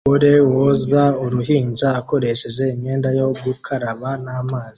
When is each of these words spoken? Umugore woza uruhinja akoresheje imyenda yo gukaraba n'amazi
Umugore 0.03 0.31
woza 0.51 1.03
uruhinja 1.23 1.87
akoresheje 2.01 2.63
imyenda 2.75 3.09
yo 3.17 3.25
gukaraba 3.43 4.09
n'amazi 4.23 4.69